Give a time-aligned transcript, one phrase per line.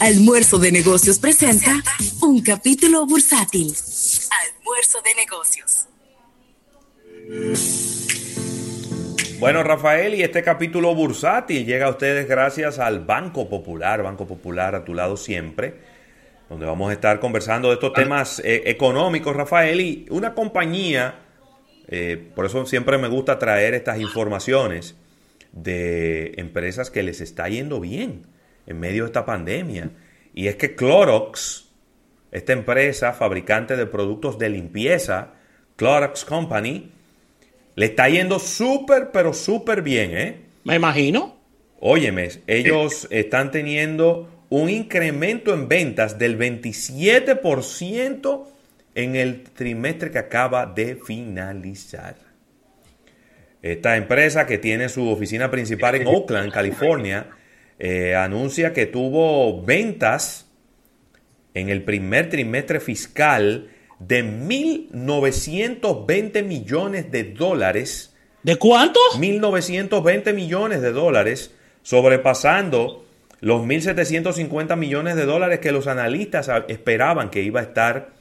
[0.00, 1.82] Almuerzo de Negocios presenta
[2.20, 3.72] un capítulo bursátil.
[4.56, 5.88] Almuerzo de Negocios.
[9.38, 14.74] Bueno, Rafael, y este capítulo bursátil llega a ustedes gracias al Banco Popular, Banco Popular
[14.74, 15.74] a tu lado siempre,
[16.48, 21.20] donde vamos a estar conversando de estos temas eh, económicos, Rafael, y una compañía,
[21.88, 24.96] eh, por eso siempre me gusta traer estas informaciones
[25.52, 28.33] de empresas que les está yendo bien
[28.66, 29.90] en medio de esta pandemia.
[30.34, 31.68] Y es que Clorox,
[32.32, 35.34] esta empresa fabricante de productos de limpieza,
[35.76, 36.90] Clorox Company,
[37.76, 40.40] le está yendo súper, pero súper bien, ¿eh?
[40.64, 41.36] Me imagino.
[41.80, 48.46] Óyeme, ellos están teniendo un incremento en ventas del 27%
[48.94, 52.16] en el trimestre que acaba de finalizar.
[53.60, 57.26] Esta empresa que tiene su oficina principal en Oakland, California,
[57.78, 60.50] eh, anuncia que tuvo ventas
[61.54, 63.68] en el primer trimestre fiscal
[63.98, 68.14] de 1.920 millones de dólares.
[68.42, 69.00] ¿De cuánto?
[69.14, 73.04] 1.920 millones de dólares, sobrepasando
[73.40, 78.12] los 1.750 millones de dólares que los analistas esperaban que iba a estar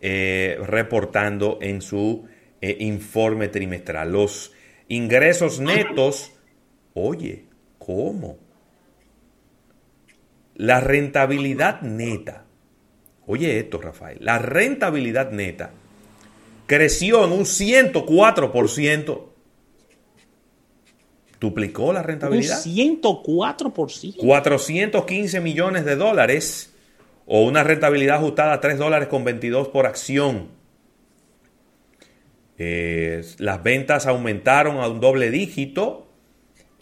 [0.00, 2.26] eh, reportando en su
[2.60, 4.12] eh, informe trimestral.
[4.12, 4.52] Los
[4.88, 6.32] ingresos netos,
[6.94, 7.44] oye,
[7.78, 8.49] ¿cómo?
[10.60, 12.44] La rentabilidad neta
[13.30, 15.70] Oye esto, Rafael, la rentabilidad neta
[16.66, 19.22] creció en un 104%.
[21.38, 22.60] Duplicó la rentabilidad.
[22.66, 24.16] Un 104%.
[24.16, 26.74] 415 millones de dólares
[27.24, 30.48] o una rentabilidad ajustada a 3 dólares con 22 por acción.
[32.58, 36.09] Eh, las ventas aumentaron a un doble dígito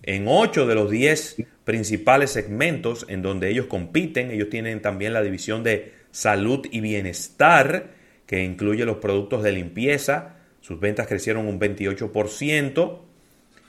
[0.03, 4.31] en 8 de los 10 principales segmentos en donde ellos compiten.
[4.31, 7.91] Ellos tienen también la división de salud y bienestar,
[8.27, 10.37] que incluye los productos de limpieza.
[10.61, 13.00] Sus ventas crecieron un 28%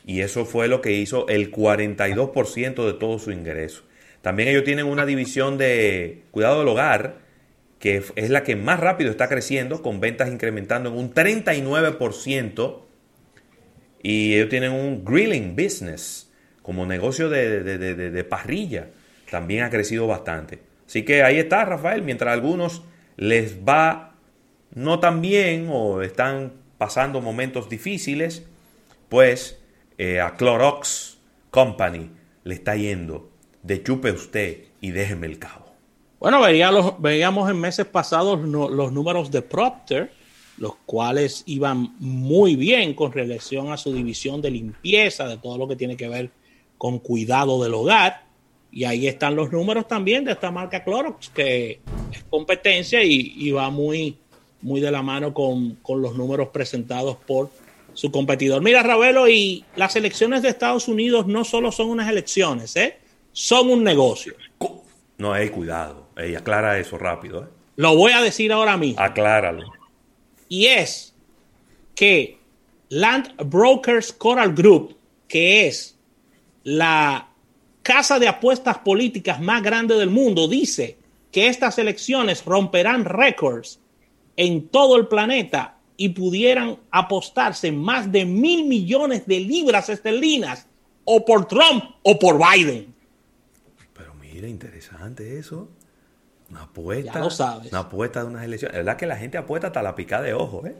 [0.05, 3.83] y eso fue lo que hizo el 42% de todo su ingreso.
[4.21, 7.19] También ellos tienen una división de cuidado del hogar,
[7.79, 12.81] que es la que más rápido está creciendo, con ventas incrementando en un 39%.
[14.01, 16.28] Y ellos tienen un grilling business
[16.69, 18.91] como negocio de, de parrilla.
[19.31, 20.59] También ha crecido bastante.
[20.85, 22.83] Así que ahí está, Rafael, mientras a algunos
[23.17, 24.13] les va
[24.75, 28.45] no tan bien o están pasando momentos difíciles,
[29.09, 29.57] pues
[29.97, 31.17] eh, a Clorox
[31.49, 32.11] Company
[32.43, 33.31] le está yendo
[33.63, 35.73] de chupe usted y déjeme el cabo.
[36.19, 40.11] Bueno, veíamos, veíamos en meses pasados los números de Procter,
[40.59, 45.67] los cuales iban muy bien con relación a su división de limpieza, de todo lo
[45.67, 46.29] que tiene que ver
[46.79, 48.23] con cuidado del hogar.
[48.71, 51.81] Y ahí están los números también de esta marca Clorox, que
[52.11, 54.17] es competencia y, va muy,
[54.61, 57.49] muy de la mano con, los números presentados por
[57.93, 58.63] su competidor.
[58.63, 62.97] Mira, Ravelo, y las elecciones de Estados Unidos no solo son unas elecciones, ¿eh?
[63.33, 64.33] son un negocio.
[65.17, 66.07] No, hay cuidado.
[66.15, 67.43] Ey, aclara eso rápido.
[67.43, 67.47] ¿eh?
[67.75, 69.01] Lo voy a decir ahora mismo.
[69.01, 69.69] Acláralo.
[70.47, 71.13] Y es
[71.95, 72.37] que
[72.87, 74.95] Land Brokers Coral Group,
[75.27, 75.98] que es
[76.69, 77.29] la
[77.81, 80.99] casa de apuestas políticas más grande del mundo dice
[81.31, 83.79] que estas elecciones romperán récords
[84.35, 90.67] en todo el planeta y pudieran apostarse más de mil millones de libras esterlinas
[91.05, 92.93] o por Trump o por Biden.
[93.93, 95.69] Pero mira, interesante eso.
[96.51, 97.13] Una apuesta.
[97.13, 97.71] Ya lo sabes.
[97.71, 98.75] Una apuesta de unas elecciones.
[98.75, 100.75] Es verdad que la gente apuesta hasta la picada de ojo, ¿eh?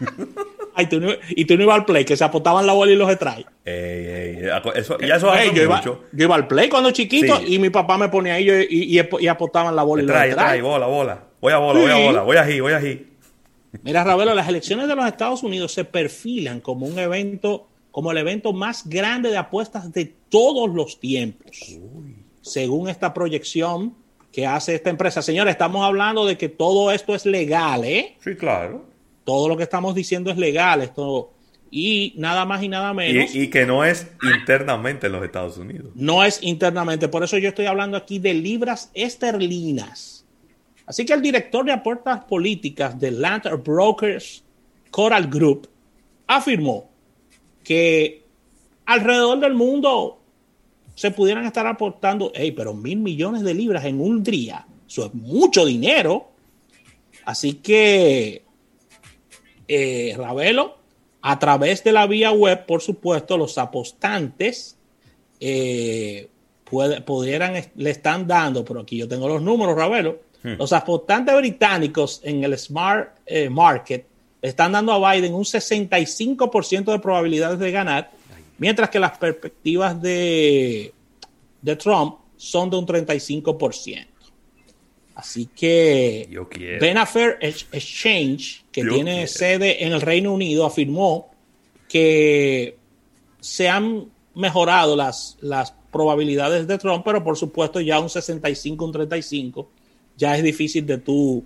[0.82, 3.38] y tú no ibas al play, que se apostaban la bola y los detrás.
[3.64, 7.98] eso, ya eso hace yo, iba, yo iba al play cuando chiquito y mi papá
[7.98, 10.62] me ponía ahí y, y, apostaban la bola y los detrás.
[10.62, 11.24] bola, bola.
[11.40, 12.80] Voy a bola, voy a bola, voy a voy a
[13.82, 18.18] Mira, Ravelo, las elecciones de los Estados Unidos se perfilan como un evento, como el
[18.18, 21.78] evento más grande de apuestas de todos los tiempos.
[22.40, 23.94] Según esta proyección
[24.32, 25.22] que hace esta empresa.
[25.22, 28.16] Señores, estamos hablando de que todo esto es legal, ¿eh?
[28.22, 28.89] Sí, claro
[29.24, 31.32] todo lo que estamos diciendo es legal, esto
[31.70, 33.34] y nada más y nada menos.
[33.34, 35.92] Y, que no es internamente en los Estados Unidos.
[35.94, 40.26] No es internamente, por eso yo estoy hablando aquí de libras esterlinas.
[40.86, 44.42] Así que el director de apuestas políticas de Land Brokers
[44.90, 45.68] Coral Group
[46.26, 46.90] afirmó
[47.62, 48.24] que
[48.86, 50.20] alrededor del mundo
[50.96, 55.14] se pudieran estar aportando, hey, pero mil millones de libras en un día, eso es
[55.14, 56.32] mucho dinero.
[57.24, 58.42] Así que
[59.70, 60.76] eh, Ravelo,
[61.22, 64.76] a través de la vía web, por supuesto, los apostantes
[65.38, 66.28] eh,
[66.64, 70.54] pudieran, le están dando, pero aquí yo tengo los números, Ravelo, Hmm.
[70.58, 74.06] los apostantes británicos en el Smart eh, Market
[74.40, 78.10] le están dando a Biden un 65% de probabilidades de ganar,
[78.56, 80.94] mientras que las perspectivas de,
[81.60, 84.06] de Trump son de un 35%.
[85.20, 86.28] Así que.
[86.80, 89.28] Benafair Ex- Exchange, que Yo tiene quiero.
[89.28, 91.30] sede en el Reino Unido, afirmó
[91.88, 92.76] que
[93.40, 98.92] se han mejorado las, las probabilidades de Trump, pero por supuesto ya un 65, un
[98.92, 99.70] 35,
[100.16, 101.44] ya es difícil de tú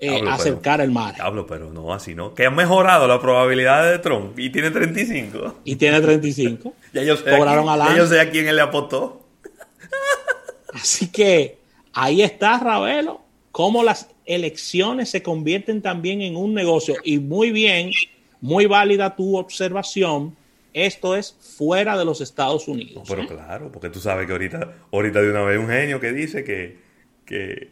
[0.00, 1.14] eh, Diablo, pero- acercar el mar.
[1.14, 2.34] Diablo, pero no, así no.
[2.34, 5.60] Que han mejorado las probabilidades de Trump y tiene 35.
[5.64, 6.74] Y tiene 35.
[6.92, 8.02] Ya yo sé, Cobraron a al quién, ya año.
[8.04, 9.22] yo sé a quién él le apostó.
[10.72, 11.58] Así que
[11.94, 16.96] ahí está, Ravelo, cómo las elecciones se convierten también en un negocio.
[17.04, 17.90] Y muy bien,
[18.40, 20.36] muy válida tu observación.
[20.72, 23.04] Esto es fuera de los Estados Unidos.
[23.08, 23.26] Pero ¿eh?
[23.28, 26.78] claro, porque tú sabes que ahorita, ahorita de una vez un genio que dice que,
[27.24, 27.70] que,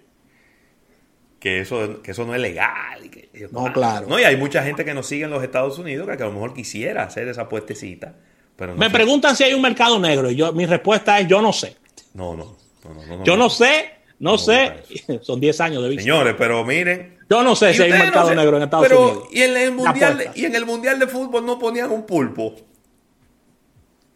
[1.41, 3.11] que, eso, que eso no es legal.
[3.11, 4.07] que- No, claro.
[4.07, 6.33] No, y hay mucha gente que nos sigue en los Estados Unidos que, a lo
[6.33, 8.15] mejor quisiera hacer esa puestecita.
[8.55, 8.93] Pero no Me sé.
[8.93, 10.31] preguntan si hay un mercado negro.
[10.31, 11.77] Y yo, mi respuesta es: yo no sé.
[12.15, 13.91] No, no, no, no, no, Yo no sé,
[14.23, 14.73] no, No, sé.
[15.23, 16.03] Son 10 años de vista.
[16.03, 17.19] Señores, pero miren.
[17.29, 19.29] Yo no sé si hay un mercado no sé, negro en Estados pero, Unidos.
[19.33, 22.55] Y en, el mundial, y en el mundial de fútbol no ponían un pulpo.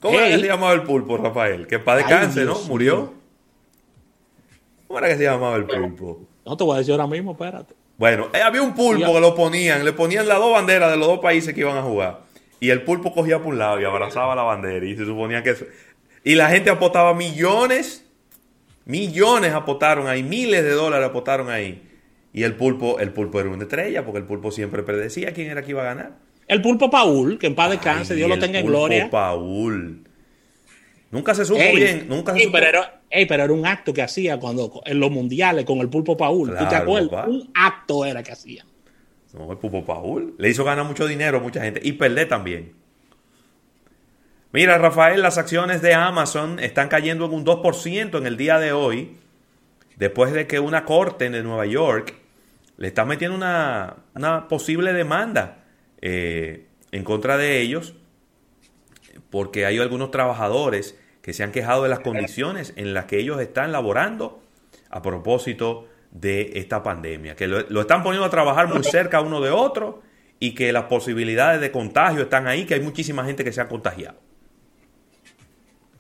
[0.01, 1.67] ¿Cómo era que se llamaba el pulpo, Rafael?
[1.67, 2.55] Que para descanse, Ay, ¿no?
[2.55, 3.15] Dios Murió.
[4.87, 6.21] ¿Cómo era que se llamaba el pulpo?
[6.45, 7.75] No te voy a decir ahora mismo, espérate.
[7.99, 11.09] Bueno, eh, había un pulpo que lo ponían, le ponían las dos banderas de los
[11.09, 12.21] dos países que iban a jugar.
[12.61, 14.87] Y el pulpo cogía por un lado y abrazaba la bandera.
[14.87, 15.65] Y se suponía que eso-
[16.23, 18.06] Y la gente apostaba millones,
[18.87, 21.83] millones apostaron ahí, miles de dólares apostaron ahí.
[22.33, 25.63] Y el pulpo, el pulpo era una estrella, porque el pulpo siempre predecía quién era
[25.63, 26.13] que iba a ganar.
[26.49, 29.11] El pulpo Paul, que en paz descanse, Dios lo el tenga en pulpo gloria.
[29.11, 30.05] Paul.
[31.11, 32.57] Nunca se supo Ey, bien, nunca se ey, supo.
[32.59, 35.89] pero, era, ey, pero era un acto que hacía cuando en los mundiales con el
[35.89, 36.51] pulpo Paul.
[36.57, 37.11] ¿Tú te acuerdas?
[37.11, 37.29] papá.
[37.29, 38.65] Un acto era que hacía.
[39.33, 40.35] No, el Pupo Paul.
[40.39, 41.81] Le hizo ganar mucho dinero a mucha gente.
[41.83, 42.73] Y perder también.
[44.53, 48.73] Mira, Rafael, las acciones de Amazon están cayendo en un 2% en el día de
[48.73, 49.17] hoy.
[49.97, 52.15] Después de que una corte de Nueva York
[52.77, 55.65] le está metiendo una, una posible demanda
[56.01, 57.95] eh, en contra de ellos.
[59.31, 63.41] Porque hay algunos trabajadores que se han quejado de las condiciones en las que ellos
[63.41, 64.41] están laborando
[64.91, 69.41] a propósito de esta pandemia, que lo, lo están poniendo a trabajar muy cerca uno
[69.41, 70.03] de otro
[70.39, 73.69] y que las posibilidades de contagio están ahí, que hay muchísima gente que se ha
[73.69, 74.17] contagiado.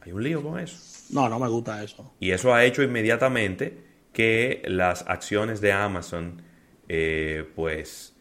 [0.06, 0.76] Hay un lío con eso.
[1.10, 2.14] No, no me gusta eso.
[2.20, 3.76] Y eso ha hecho inmediatamente
[4.12, 6.40] que las acciones de Amazon
[6.88, 8.14] eh, pues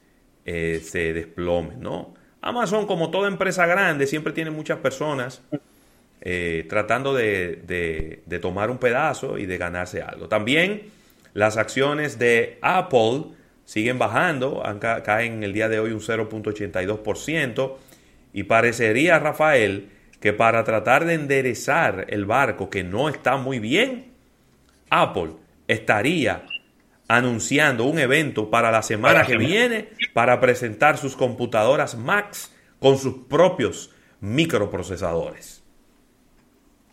[0.46, 2.14] eh, se desplomen, ¿no?
[2.42, 5.42] Amazon, como toda empresa grande, siempre tiene muchas personas
[6.22, 10.28] eh, tratando de, de- de tomar un pedazo y de ganarse algo.
[10.28, 10.84] También
[11.34, 13.26] las acciones de Apple
[13.66, 14.62] siguen bajando,
[15.04, 17.78] caen el día de hoy un 0.82%
[18.34, 24.14] y parecería, Rafael, que para tratar de enderezar el barco que no está muy bien,
[24.90, 25.32] Apple
[25.68, 26.46] estaría
[27.08, 33.14] anunciando un evento para la semana que viene para presentar sus computadoras Max con sus
[33.30, 33.92] propios
[34.22, 35.64] microprocesadores.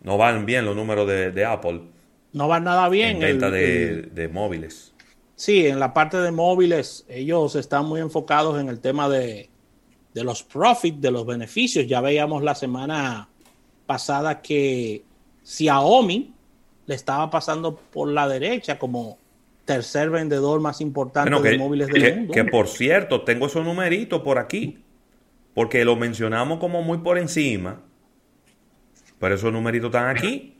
[0.02, 1.82] No van bien los números de, de Apple
[2.32, 3.16] No va nada bien.
[3.16, 4.92] en venta el- de, el- de móviles.
[5.36, 9.48] sí, en la parte de móviles, ellos están muy enfocados en el tema de,
[10.14, 11.86] de los profits, de los beneficios.
[11.86, 13.28] Ya veíamos la semana
[13.86, 15.02] pasada que
[15.44, 16.32] Xiaomi
[16.86, 19.18] le estaba pasando por la derecha como
[19.64, 22.32] tercer vendedor más importante Bueno, de móviles del que- mundo.
[22.34, 24.78] que por cierto, tengo esos numeritos por aquí,
[25.54, 27.80] porque lo mencionamos como muy por encima,
[29.18, 30.56] pero esos numeritos están aquí.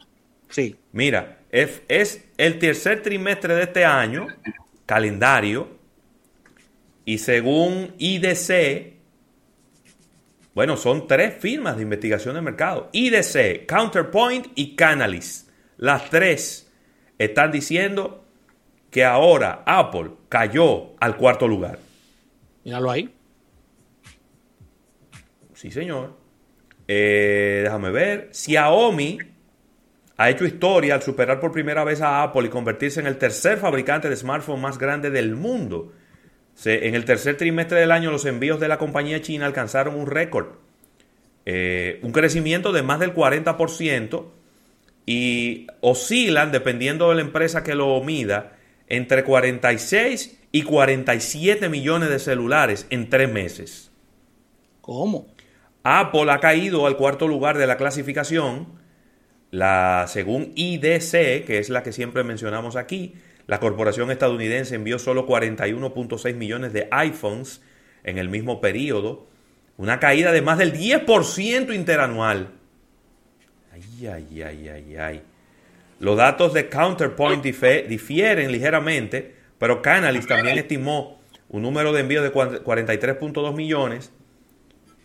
[0.49, 4.27] Sí, Mira, es, es el tercer trimestre de este año,
[4.87, 5.69] calendario,
[7.05, 8.93] y según IDC,
[10.55, 12.91] bueno, son tres firmas de investigación de mercado.
[12.93, 15.51] IDC, Counterpoint y Canalys.
[15.79, 16.71] Las tres
[17.19, 18.25] están diciendo
[18.91, 21.79] que ahora Apple cayó al cuarto lugar.
[22.65, 23.15] míralo ahí.
[25.55, 26.17] Sí, señor.
[26.87, 28.29] Eh, déjame ver.
[28.33, 29.19] Xiaomi
[30.19, 33.59] ha hecho historia al superar por primera vez a Apple y convertirse en el tercer
[33.59, 35.93] fabricante de smartphone más grande del mundo.
[36.55, 40.07] Se- en el tercer trimestre del año los envíos de la compañía china alcanzaron un
[40.07, 40.49] récord.
[41.45, 44.33] Eh, un crecimiento de más del 40%
[45.07, 48.53] y oscilan, dependiendo de la empresa que lo mida,
[48.89, 53.91] entre 46 y 47 millones de celulares en tres meses.
[54.81, 55.27] ¿Cómo?
[55.83, 58.81] Apple ha caído al cuarto lugar de la clasificación
[59.51, 63.15] La, según IDC, que es la que siempre mencionamos aquí,
[63.47, 67.63] la corporación estadounidense envió solo 41.6 millones de iPhones
[68.05, 69.27] en el mismo periodo,
[69.77, 72.51] una caída de más del 10% interanual.
[73.73, 75.23] Ay, ay, ay, ay, ay.
[75.99, 82.33] Los datos de Counterpoint difieren ligeramente, pero Canalys también estimó un número de envíos de
[82.33, 84.13] 43.2 millones,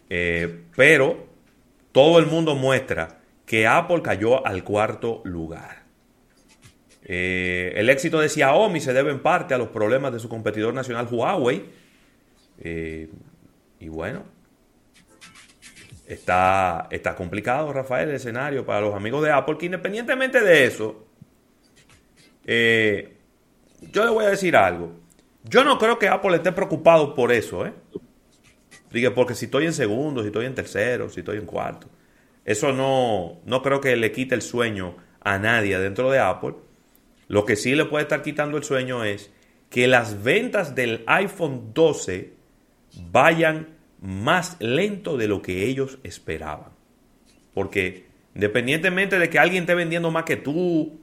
[0.10, 1.28] eh, pero
[1.92, 5.77] todo el mundo muestra que Apple cayó al cuarto lugar.
[7.10, 10.74] Eh, el éxito de Xiaomi se debe en parte a los problemas de su competidor
[10.74, 11.64] nacional Huawei.
[12.60, 13.10] Eh,
[13.80, 14.24] y bueno,
[16.06, 21.08] está, está complicado, Rafael, el escenario para los amigos de Apple, que independientemente de eso,
[22.46, 23.14] eh,
[23.94, 24.92] yo le voy a decir algo.
[25.46, 27.74] Yo no creo que Apple esté preocupado por eso, ¿eh?
[29.16, 31.88] Porque si estoy en segundo, si estoy en tercero, si estoy en cuarto.
[32.44, 36.56] Eso no, no creo que le quite el sueño a nadie dentro de Apple.
[37.28, 39.32] Lo que sí le puede estar quitando el sueño es
[39.70, 42.34] que las ventas del iPhone 12
[43.12, 46.72] vayan más lento de lo que ellos esperaban.
[47.54, 48.06] Porque
[48.36, 51.00] independientemente de que alguien esté vendiendo más que tú,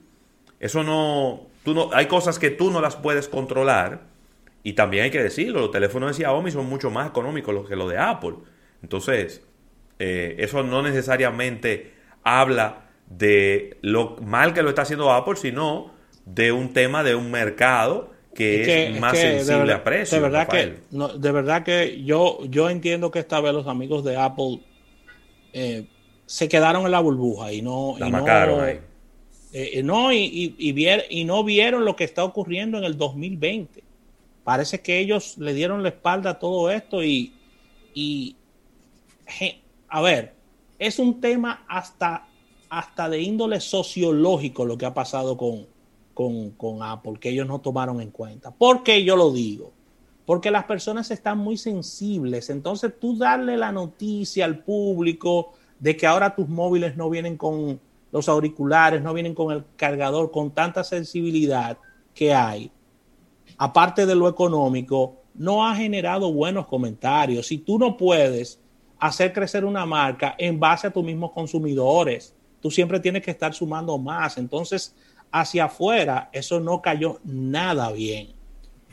[0.61, 4.03] eso no, tú no, hay cosas que tú no las puedes controlar.
[4.63, 7.91] Y también hay que decirlo, los teléfonos de Xiaomi son mucho más económicos que los
[7.91, 8.37] de Apple.
[8.83, 9.43] Entonces,
[9.99, 15.94] eh, eso no necesariamente habla de lo mal que lo está haciendo Apple, sino
[16.27, 20.11] de un tema de un mercado que es, más sensible a precios.
[20.11, 24.17] De verdad que, de verdad que yo, yo entiendo que esta vez los amigos de
[24.17, 24.61] Apple
[25.53, 25.87] eh,
[26.27, 27.95] se quedaron en la burbuja y no...
[27.99, 28.81] La y ahí
[29.57, 33.85] eh, no, y, y, no vieron lo que está ocurriendo en el 2020.
[34.43, 37.33] Parece que ellos le dieron la espalda a todo esto y,
[37.95, 38.35] y
[39.89, 40.35] a ver,
[40.81, 42.27] es un tema hasta,
[42.69, 45.69] hasta de índole sociológico lo que ha pasado con,
[46.15, 48.51] con, con Apple, que ellos no tomaron en cuenta.
[48.51, 49.73] ¿Por qué yo lo digo?
[50.25, 52.49] Porque las personas están muy sensibles.
[52.49, 57.79] Entonces tú darle la noticia al público de que ahora tus móviles no vienen con
[58.11, 61.77] los auriculares, no vienen con el cargador, con tanta sensibilidad
[62.15, 62.71] que hay,
[63.59, 67.49] aparte de lo económico, no ha generado buenos comentarios.
[67.49, 68.61] Si tú no puedes
[68.99, 73.53] hacer crecer una marca en base a tus mismos consumidores, tú siempre tienes que estar
[73.53, 74.39] sumando más.
[74.39, 74.95] Entonces,
[75.35, 78.29] hacia afuera, eso no cayó nada bien.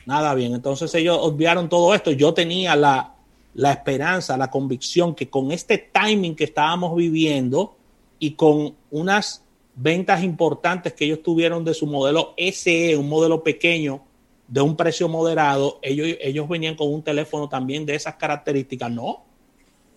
[0.05, 0.53] Nada bien.
[0.53, 2.11] Entonces ellos obviaron todo esto.
[2.11, 3.15] Yo tenía la,
[3.53, 7.75] la esperanza, la convicción que con este timing que estábamos viviendo,
[8.21, 9.43] y con unas
[9.75, 14.03] ventas importantes que ellos tuvieron de su modelo SE, un modelo pequeño
[14.47, 18.91] de un precio moderado, ellos, ellos venían con un teléfono también de esas características.
[18.91, 19.23] No,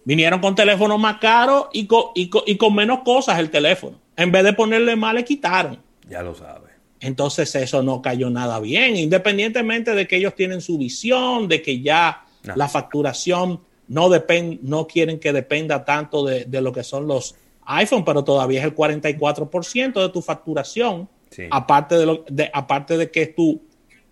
[0.06, 3.98] vinieron con teléfonos más caros y con, y con, menos cosas el teléfono.
[4.16, 5.78] En vez de ponerle más, le quitaron.
[6.08, 6.68] Ya lo sabe.
[7.00, 11.82] Entonces eso no cayó nada bien, independientemente de que ellos tienen su visión, de que
[11.82, 17.06] ya la facturación no, depende, no quieren que dependa tanto de, de, lo que son
[17.06, 17.34] los
[17.66, 21.08] iPhone, pero todavía es el 44% de tu facturación,
[21.50, 23.60] aparte, de lo, de, aparte de que es tu,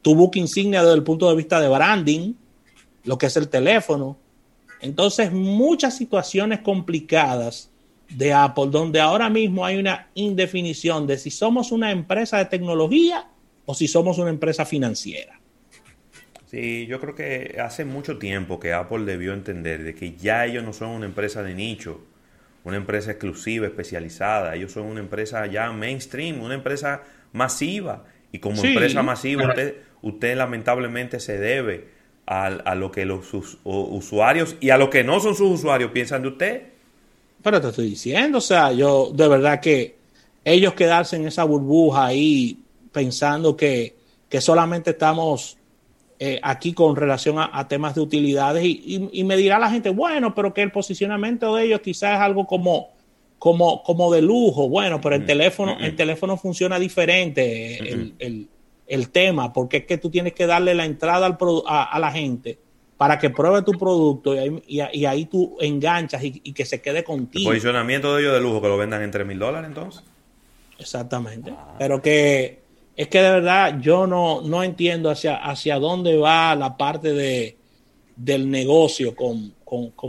[0.02, 2.34] tu book insignia desde el punto de vista de branding,
[3.04, 4.18] lo que es el teléfono.
[4.80, 7.70] Entonces, muchas situaciones complicadas
[8.16, 13.26] de Apple, donde ahora mismo hay una indefinición de si somos una empresa de tecnología
[13.64, 15.38] o si somos una empresa financiera.
[16.46, 20.62] Sí, yo creo que hace mucho tiempo que Apple debió entender de que ya ellos
[20.62, 22.02] no son una empresa de nicho,
[22.64, 24.54] una empresa exclusiva, especializada.
[24.54, 28.04] Ellos son una empresa ya mainstream, una empresa masiva.
[28.32, 31.88] Y como empresa masiva, usted, usted lamentablemente se debe
[32.26, 33.32] a, a, lo que los
[33.64, 36.62] usuarios y a lo que no son sus usuarios piensan de usted.
[37.42, 39.96] Pero te estoy diciendo, o sea, yo de verdad que
[40.44, 42.58] ellos quedarse en esa burbuja ahí
[42.92, 43.96] pensando que,
[44.28, 45.56] que solamente estamos
[46.24, 50.54] eh, aquí con relación a, temas de utilidades y, me dirá la gente, bueno, pero
[50.54, 52.90] que el posicionamiento de ellos quizás es algo como,
[53.40, 58.08] como, como de lujo, bueno, pero el mm, teléfono, mm, el teléfono funciona diferente,
[58.86, 62.56] el, tema, porque es que tú tienes que darle la entrada al a, la gente
[63.02, 64.32] para que pruebe tu producto
[64.64, 67.50] y ahí, tú enganchas y, que se quede contigo.
[67.50, 70.04] El posicionamiento de ellos de lujo, que lo vendan en 3 mil dólares entonces.
[70.78, 71.50] Exactamente.
[71.50, 71.74] Ah.
[71.80, 72.60] Pero que
[72.94, 77.56] es que de verdad yo no, no entiendo hacia, hacia dónde va la parte de,
[78.14, 79.52] del negocio con,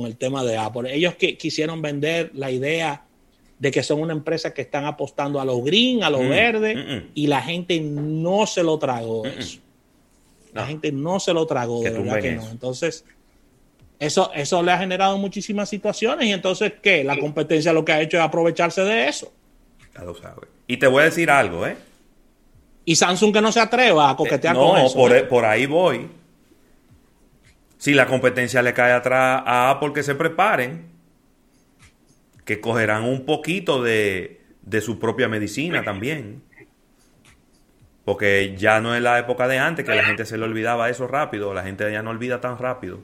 [0.06, 0.94] el tema de Apple.
[0.94, 3.08] Ellos que quisieron vender la idea
[3.58, 6.76] de que son una empresa que están apostando a los green, a los mm, verdes,
[6.76, 7.12] mm, mm.
[7.16, 9.63] y la gente no se lo tragó eso.
[10.54, 12.48] La gente no se lo tragó, de verdad que no.
[12.50, 13.06] Entonces,
[14.00, 17.04] eso, eso le ha generado muchísimas situaciones y entonces, ¿qué?
[17.04, 19.32] La competencia lo que ha hecho es aprovecharse de eso.
[19.96, 20.50] Ya lo sabes.
[20.68, 21.78] Y te voy a decir algo, ¿eh?
[22.86, 24.96] Y Samsung que no se atreva a coquetear con eso.
[24.96, 25.24] No, por, ¿eh?
[25.24, 26.10] por ahí voy.
[27.78, 30.92] Si la competencia le cae atrás a Apple, que se preparen.
[32.46, 36.44] Que cogerán un poquito de, de su propia medicina también.
[38.06, 41.08] Porque ya no es la época de antes, que la gente se le olvidaba eso
[41.08, 41.54] rápido.
[41.54, 43.02] La gente ya no olvida tan rápido.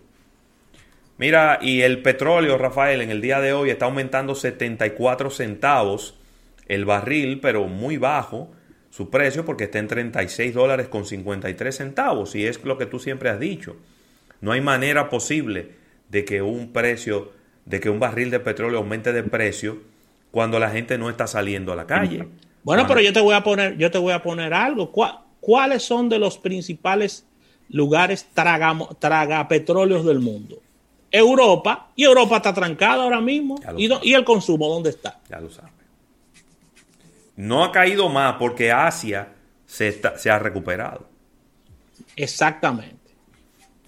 [1.17, 6.17] Mira, y el petróleo, Rafael, en el día de hoy está aumentando 74 centavos
[6.69, 8.51] el barril, pero muy bajo
[8.89, 12.35] su precio porque está en 36 dólares con 53 centavos.
[12.35, 13.75] Y es lo que tú siempre has dicho.
[14.39, 15.71] No hay manera posible
[16.09, 17.33] de que un precio,
[17.65, 19.79] de que un barril de petróleo aumente de precio
[20.31, 22.27] cuando la gente no está saliendo a la calle.
[22.63, 24.91] Bueno, pero yo te voy a poner, yo te voy a poner algo.
[25.39, 27.25] ¿Cuáles son de los principales
[27.69, 30.59] lugares traga, traga petróleos del mundo?
[31.11, 33.59] Europa, y Europa está trancada ahora mismo.
[33.77, 35.19] ¿Y, ¿Y, el consumo dónde está?
[35.29, 35.69] Ya lo sabe.
[37.35, 39.29] No ha caído más porque Asia
[39.65, 41.07] se, está, se ha recuperado.
[42.15, 43.11] Exactamente.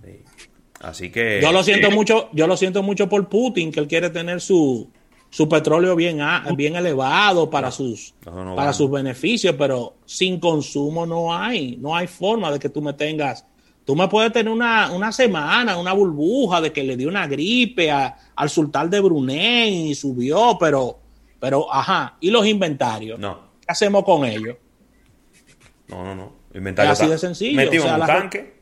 [0.03, 0.23] Sí.
[0.79, 1.39] Así que.
[1.41, 4.89] Yo lo siento mucho, yo lo siento mucho por Putin, que él quiere tener su,
[5.31, 6.19] su petróleo bien,
[6.55, 11.77] bien elevado para, no, sus, no, no, para sus beneficios, pero sin consumo no hay.
[11.77, 13.45] No hay forma de que tú me tengas
[13.85, 17.89] Tú me puedes tener una, una, semana, una burbuja de que le dio una gripe
[17.89, 20.99] a, al sultán de Brunei y subió, pero,
[21.39, 23.19] pero, ajá, ¿y los inventarios?
[23.19, 23.51] No.
[23.59, 24.55] ¿Qué hacemos con ellos?
[25.87, 26.33] No, no, no.
[26.53, 27.55] Inventario es así de sencillo.
[27.55, 28.53] Metido o sea, en un tanque.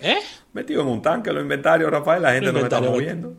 [0.00, 0.18] ¿Eh?
[0.52, 3.34] Metido en un tanque los inventarios, Rafael, la gente no me está moviendo.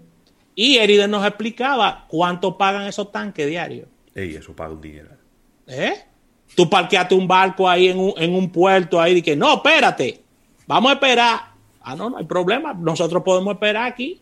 [0.56, 3.88] Y Eriden nos explicaba cuánto pagan esos tanques diarios.
[4.14, 5.10] Ey, eso paga un dinero.
[5.68, 5.94] ¿Eh?
[6.56, 10.22] Tú parqueaste un barco ahí en un, en un puerto ahí y que no, espérate,
[10.68, 11.40] vamos a esperar.
[11.82, 12.74] Ah, no, no hay problema.
[12.74, 14.22] Nosotros podemos esperar aquí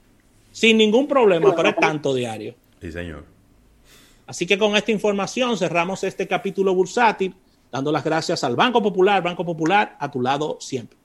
[0.52, 2.56] sin ningún problema, pero es tanto diario.
[2.82, 3.26] Sí, señor.
[4.26, 7.36] Así que con esta información cerramos este capítulo bursátil,
[7.72, 10.98] dando las gracias al Banco Popular, Banco Popular, a tu lado siempre.